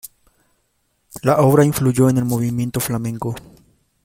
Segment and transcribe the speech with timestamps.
[1.21, 3.35] La obra influyó en el movimiento flamenco.